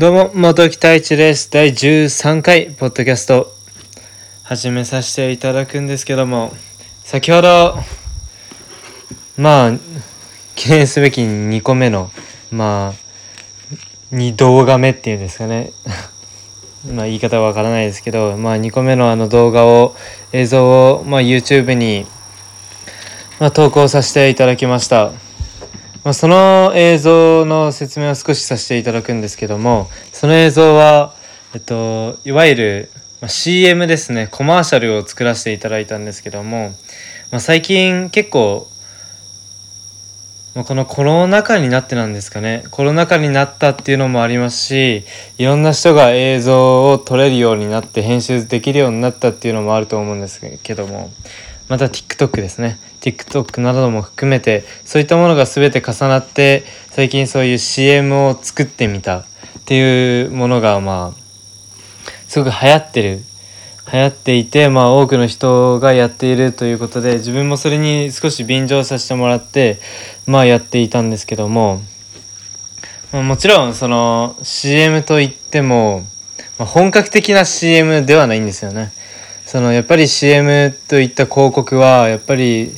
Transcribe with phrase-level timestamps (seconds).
[0.00, 1.50] どうも、元木太一です。
[1.50, 3.52] 第13回、ポッドキャスト、
[4.44, 6.54] 始めさせていただくんですけども、
[7.04, 7.74] 先ほど、
[9.36, 9.72] まあ、
[10.56, 12.10] 記念すべき2個目の、
[12.50, 15.70] まあ、2動画目っていうんですかね。
[16.90, 19.94] まあ、言い方はわからないですけど、まあ、2個目のあの動画を、
[20.32, 22.06] 映像を、まあ、YouTube に、
[23.38, 25.12] まあ、投稿させていただきました。
[26.02, 31.14] まあ、その映像の説明を少しさせていただくんですけどもその映像は、
[31.54, 32.90] えっと、いわゆる、
[33.26, 34.28] CM ですね。
[34.30, 36.70] コマーシャルを作らせていただいたんですけども、
[37.30, 38.66] まあ、最近結構、
[40.54, 42.64] まあ、このコロナ禍になってなんですかね。
[42.70, 45.04] コロナ禍になったっていうのもありますし
[45.36, 51.10] いろんな人が映像を撮れるようになって編集できるようになったっていうのもあると思うんですけども
[51.68, 52.78] また TikTok ですね。
[53.00, 59.24] TikTok なども含めてそういったものが全て重なって最近そういう CM を作ってみたっ
[59.64, 61.20] ていうものがまあ
[62.28, 63.22] すごく流行ってる
[63.92, 69.78] 流行っていてまあ多くの人がやっているということで自分もそれに少し便乗させてもらって
[70.26, 71.80] まあやっていたんですけども、
[73.12, 76.04] ま、もちろんその CM といっても、
[76.58, 78.92] ま、本格的な CM ではないんですよね。
[79.44, 82.70] そのやっぱり CM といった広告はやっぱり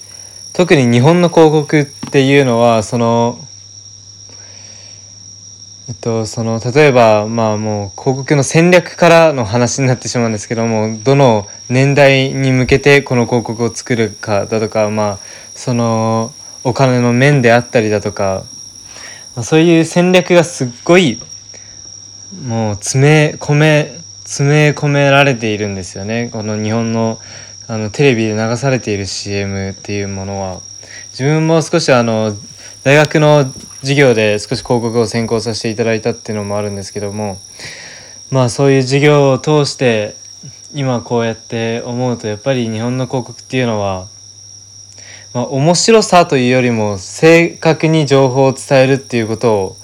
[0.53, 3.39] 特に日本の広告っていうのはその
[5.89, 15.19] えっとその例えばまあもう広告の戦略からの話になってしまうんですけどもどの年代に向けてこの広告を作るかだとかまあ
[15.55, 16.33] その
[16.64, 18.45] お金の面であったりだとか、
[19.34, 21.19] まあ、そういう戦略がすっごい
[22.47, 26.30] もう詰め込め詰め込められているんですよね。
[26.33, 27.19] この日本の
[27.73, 30.61] あのテレビで流されている CM っていうものは
[31.12, 32.34] 自分も少しあの
[32.84, 33.47] 大学の
[33.81, 37.39] 授業で少し広告を専攻させていただいたっていうのもあるんですけども
[38.31, 40.17] まあそういう授業を通して
[40.75, 44.07] 今こうやって思うとやっぱり日本の広告っていうのは、
[45.33, 49.77] まあ、面白さというよりも正確に情報を伝えるっていうことを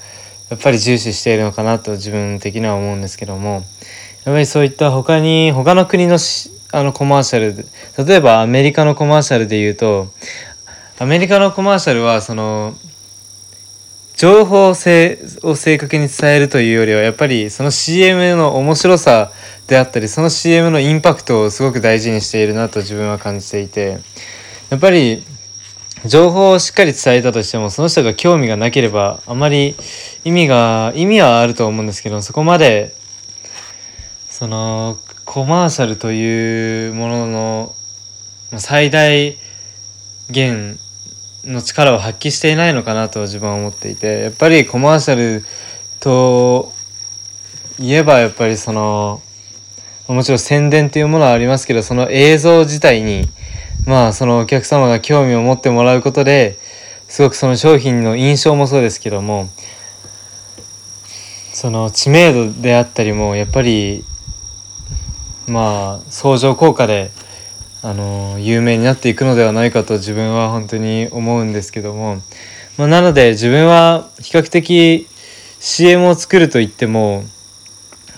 [0.51, 3.62] やっぱり重視しているのかなと自分的には思うんですけどもやっ
[4.27, 6.19] ぱりそういった他に他の国の
[6.71, 7.65] あのコマーシャルで
[8.05, 10.09] 例えばアメリカのコマーシャルで言うと
[10.99, 12.75] アメリカのコマーシャルはその
[14.17, 19.31] 情報性を正確に伝えるというよりはやっぱりその CM の面白さ
[19.69, 24.00] であったりその CM のインパクトをすごく大事にしているなと自分は感じていて
[24.71, 25.23] やっぱり
[26.05, 29.77] 情報をしっかり伝えたとしてもその人が興味がなければあまり
[30.25, 32.95] 意味が意味はあると思うんですけどそこまで
[34.29, 34.99] その
[35.31, 37.75] コマーシャルというものの
[38.56, 39.37] 最大
[40.31, 40.78] 限
[41.44, 45.44] の力を発揮していないのかなと自分は思っていてやっぱりコマーシャル
[46.00, 46.72] と
[47.78, 49.21] いえばやっぱりその
[50.09, 53.28] もちろん宣伝っていうものはありますけどその映像自体に
[53.87, 56.56] まあそのお客様が興味を持ってもらうことで
[57.06, 59.50] すごくその商品の印象もそうですけども
[61.53, 64.06] その知名度であったりもやっぱり
[65.49, 67.11] まあ相乗効果で
[67.83, 72.17] あの有名になっていくのではないかと自分は本当に思うんですけども、
[72.77, 75.07] まあ、なので自分は比較的
[75.61, 77.25] CM を作るといっても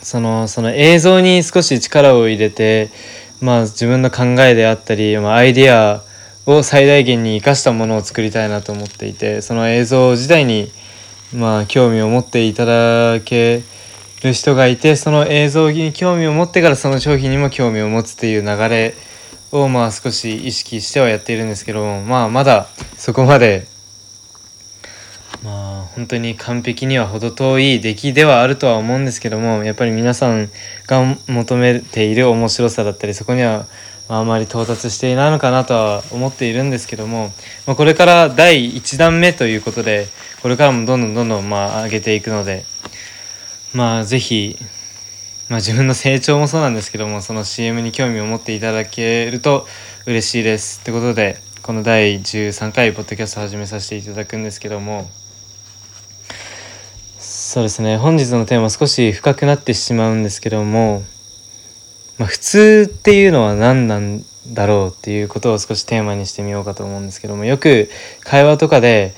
[0.03, 2.91] そのその映像に少し力を入れて、
[3.41, 6.03] まあ、自分の考えであったり、まあ、アイデア
[6.47, 10.71] を最大限に生かしたものを作りたいなと思っていてその映像自体に、
[11.35, 13.62] まあ、興味を持っていただけ
[14.22, 18.94] る人がいてその映像に興味を持ってからその商品にも興味を持つっていう流れ
[19.53, 23.66] をまあ少し意識してはやっているんですけどもまあまだそこまで
[25.42, 30.50] まあ本当に完璧には程遠い出来ではあるとは思うんですけどもやっぱり皆さん
[30.87, 33.66] が求めている面白さだったりそこには
[34.08, 37.31] ああまり到達していないのかなとは思っているんですけども、
[37.64, 40.08] まあ、これから第1弾目ということで
[40.42, 42.64] これからもどんどんどんどんまあ上げていくので
[43.72, 44.56] まあぜひ
[45.50, 49.67] まあ、自分の成長もそうなんですけどもその CM に興味を持っていただけると
[50.06, 50.81] 嬉しいです。
[50.81, 55.11] ってことでこの第13回ポッドキャスト始めさせていただくんですけども
[57.19, 57.96] そうですね。
[57.96, 61.02] 本日のテーマ少し深くなってしまうんですけども、
[62.16, 67.90] まあ、普通っていうのは何なんだろうっていうことを少しテーマにしてみようかと思うんですけどもよく
[68.23, 69.14] 会話とかで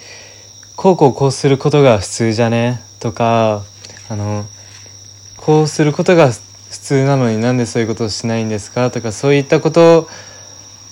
[0.76, 3.64] こうこうこうすることが普通じゃねとか
[4.12, 4.44] あの
[5.38, 10.06] こうすることが普通なのになんでそういうことをしないんですかとかそういったこと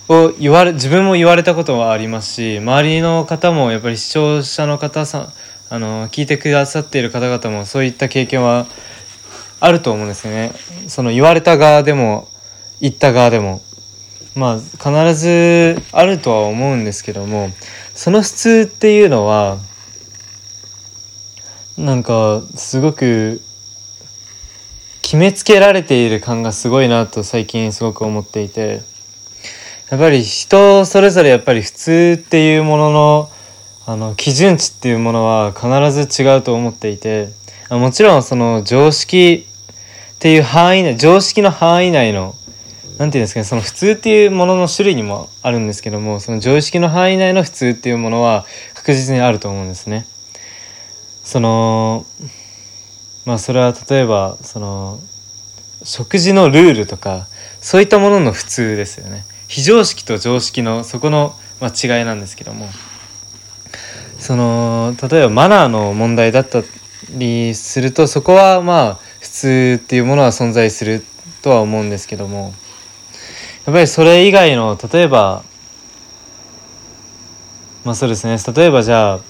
[0.08, 5.28] を言われ自分も言われたことはありますし周りの方もやっぱり視聴者の方さ
[5.68, 8.66] あの聞いてくださっている方々もそういった経験は
[9.60, 10.52] あると思うんですよね。
[10.88, 12.26] その言われた側でも
[12.80, 13.60] 言った側でも。
[14.36, 17.50] まあ必ずあるとは思うんですけども
[17.96, 19.58] その普通っていうのは
[21.80, 23.40] なんかすごく
[25.00, 28.82] 決めつけられている感がすごいなと最近すごく思っていて
[29.90, 33.30] やっぱり人それぞれやっぱり普通っていうものの
[33.86, 37.30] あの基準値っていうものは必ず違うと思っていて
[37.70, 39.46] もちろんその常識
[40.12, 42.34] っていう範囲内常識の範囲内の
[42.98, 48.44] 何て言うんですかねその普通っていうものの種類にもあるんですけどもその常識の範囲内の普通っていうものは
[48.74, 50.06] 確実にあると思うんですね。
[51.30, 52.06] その
[53.24, 54.98] まあそれは例えばその
[55.84, 57.28] 食事のルールとか
[57.60, 59.24] そういったものの普通ですよね。
[59.46, 62.68] 非常識と常識のそこの、ま、違いなんですけども。
[64.18, 66.64] その例えばマナーの問題だった
[67.10, 71.04] りするとそこはまあ普通っていうものは存在する
[71.42, 72.52] とは思うんですけども。
[73.66, 75.44] やっぱりそれ以外の例えば
[77.84, 78.36] まあそうですね。
[78.52, 79.20] 例えばじゃあ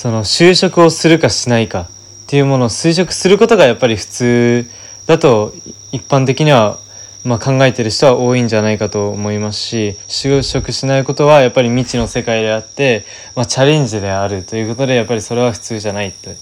[0.00, 1.86] その就職をするかしないかっ
[2.26, 4.70] ていうものを推測することがやっぱり普通
[5.04, 5.52] だと
[5.92, 6.78] 一般的には
[7.22, 13.04] まあ、考えてる人は多いんじゃないかと思いますし就職しないことはやっぱり未知の世界であって、
[13.36, 16.34] まあ、チャレンジであるということでやっぱりそれは普通じゃないって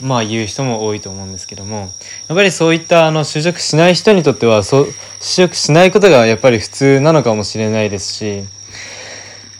[0.00, 1.88] まあ言う人も多いと思うんですけどもやっ
[2.34, 8.44] ぱりそういったあの就職しない人にとってはそ就職しないことがやっぱり普通なのかもしれないですし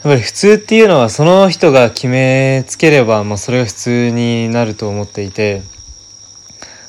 [0.03, 5.61] やっぱり普通っていうのはその人が決めつければ、まあ、それが普通になると思っていて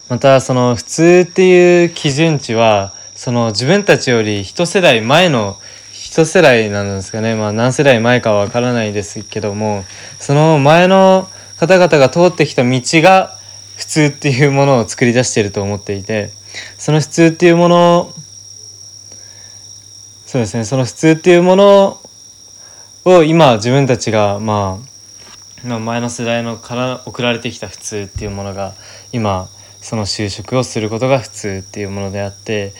[0.08, 5.56] またその普通っていう基準値はその自分たちより一世代前の
[5.92, 7.36] 一世代なんですかね。
[7.36, 9.84] まあ何世代前かは分からないですけども
[10.18, 13.38] その前の方々が通ってきた道が
[13.76, 16.30] 普通っていうものを作り出していると思っていて
[16.78, 18.12] その普通っていうもの
[20.26, 20.64] そうですね。
[20.64, 22.00] その普通っていうもの
[23.04, 24.78] を今自分たちがま
[25.66, 28.72] あ前の世代のから送られてきた普通っていうものが
[29.12, 29.48] 今
[29.82, 32.72] その就職をすることが普通っていうものであって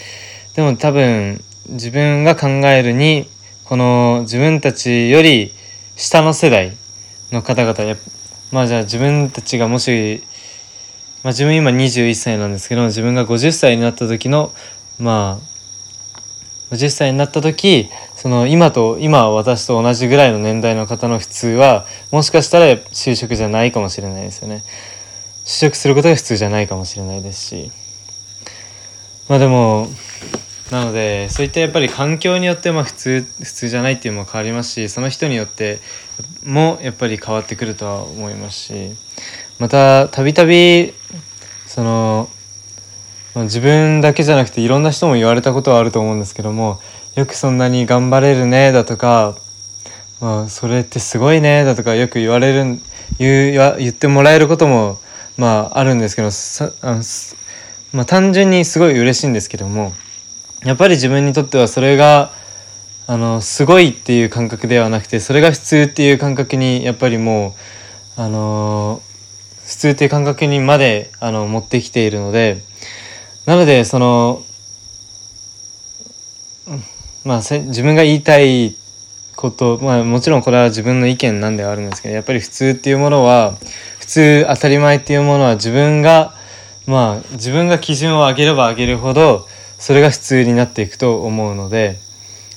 [0.55, 3.27] でも多分自分が考えるに
[3.65, 5.53] この自分たちより
[5.97, 6.73] 下の世代
[7.31, 7.97] の方々や
[8.51, 10.23] まあじゃあ自分たちがもし、
[11.23, 14.53] まあ、自分今21歳なんですけど自分が50歳になった時の
[14.99, 15.54] まあ
[16.75, 24.63] 50歳になった時その今と今私と同じぐらいの年代の方の普通はもしかしたら就職じゃないかもしれないですよね。
[25.45, 27.71] 試食することが普通じゃないかもしれないですし
[29.29, 29.89] まあでも
[30.71, 35.81] なのでそういったやっぱり環境によってまあ普通普通じゃないっていうのも変わりますしその人によって
[36.45, 38.91] もやっぱり変わってくるとは思いますし
[39.59, 40.95] またたびたび
[41.67, 42.29] その、
[43.43, 46.81] 自分だけじゃなくていろんな人も言われたことはあると思うんですけども
[47.17, 49.37] よくそんなに頑張れるねだとか、
[50.21, 52.79] まあ、それってすごいねだとかよく言われる
[53.19, 54.99] 言言ってもらえることも
[55.37, 56.31] まああるんですけど
[57.93, 59.93] まあ、単純にすごい嬉しいんですけども
[60.65, 62.33] やっぱり自分にとってはそれが
[63.07, 67.55] あのすごいっていう感覚ではなくてそれが普通っていう感覚にやっぱりも
[68.19, 69.01] うあの
[69.65, 72.63] 普通っていう感覚にまであの持ってきているので
[73.47, 74.43] なのでその
[77.25, 78.75] まあ自分が言いたい
[79.37, 83.55] ことまあもちろんこれは自分の意見なんではあるんですけどやっぱり普通っていうものは
[83.99, 86.35] 普通当たり前っていうものは自分が
[86.87, 89.47] まあ自分が基準を上げれば上げるほど
[89.79, 91.99] それが普通になっていくと思うので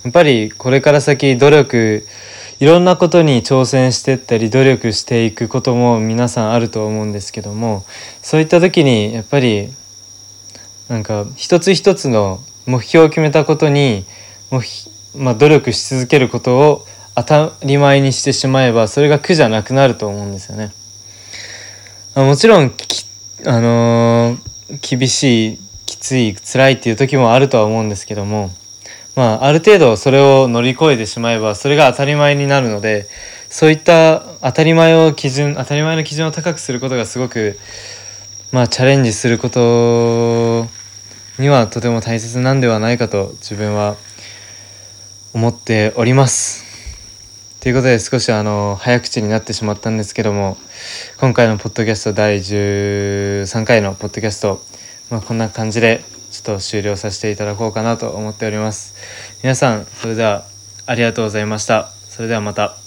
[0.04, 2.06] やっぱりこれから先努力
[2.60, 7.86] いろんなことに挑戦してったり努力していくことも皆さんあると思うんですけども
[8.22, 9.70] そういった時にやっぱり
[10.90, 14.06] なんか一つ一つの目標を決めたことに
[14.50, 14.62] も
[15.18, 20.72] まあ、努力し続けることを当たり前にしてしまえばそれが苦じゃなくなると思うんですよね。
[22.16, 22.72] まあ、もちろん
[23.46, 28.52] あのー、厳しいきつい辛いっていう時もあるとは思うんですけども、
[29.16, 33.08] まあ、ある程度それを乗り越えてしまえばそれが当たり前になるので
[33.50, 37.58] そういった当たり前を基準当たり前の基準を高くすることがすごく
[38.52, 40.68] まあチャレンジすること
[41.38, 43.98] にはとても大切なんではないかと自分は
[45.34, 46.66] 思っております。
[47.60, 50.58] ということで少しあの早口になってしまったんですけども
[51.20, 54.62] 今回のポッドキャスト第13回のポッドキャスト、
[55.10, 56.02] まあ、こんな感じで
[56.32, 58.96] ちょっと終了させていただこうかなと思っております。
[59.44, 60.46] 皆さんそれでは
[60.86, 61.90] ありがとうございました。
[62.08, 62.87] それではまた。